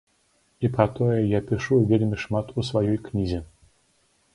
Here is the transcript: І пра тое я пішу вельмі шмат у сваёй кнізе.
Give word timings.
І 0.65 0.69
пра 0.77 0.85
тое 0.95 1.19
я 1.37 1.43
пішу 1.51 1.79
вельмі 1.95 2.21
шмат 2.25 2.53
у 2.59 2.67
сваёй 2.71 2.97
кнізе. 3.09 3.41